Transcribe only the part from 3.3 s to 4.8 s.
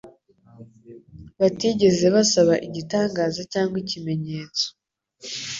cyangwa ikimenyetso.